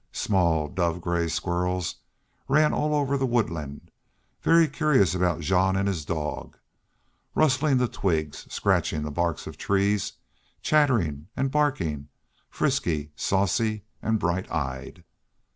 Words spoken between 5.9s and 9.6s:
dog, rustling the twigs, scratching the bark of